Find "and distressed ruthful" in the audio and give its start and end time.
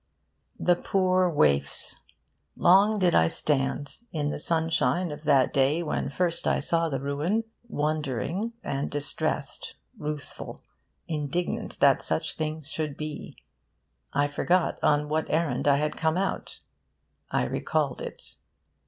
8.63-10.63